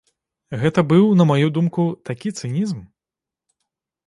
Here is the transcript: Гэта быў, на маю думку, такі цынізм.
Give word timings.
Гэта 0.61 0.83
быў, 0.93 1.05
на 1.19 1.27
маю 1.31 1.47
думку, 1.57 1.85
такі 2.09 2.29
цынізм. 2.41 2.81